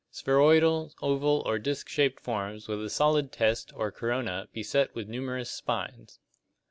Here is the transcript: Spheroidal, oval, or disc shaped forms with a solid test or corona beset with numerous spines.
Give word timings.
Spheroidal, 0.09 0.95
oval, 1.03 1.43
or 1.45 1.59
disc 1.59 1.87
shaped 1.87 2.23
forms 2.23 2.67
with 2.67 2.83
a 2.83 2.89
solid 2.89 3.31
test 3.31 3.71
or 3.75 3.91
corona 3.91 4.47
beset 4.51 4.95
with 4.95 5.07
numerous 5.07 5.51
spines. 5.51 6.17